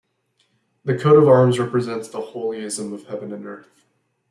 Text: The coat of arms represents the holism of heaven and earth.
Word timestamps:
The 0.83 0.97
coat 0.97 1.15
of 1.21 1.27
arms 1.29 1.59
represents 1.59 2.09
the 2.09 2.21
holism 2.33 2.91
of 2.91 3.03
heaven 3.05 3.31
and 3.31 3.45
earth. 3.45 3.85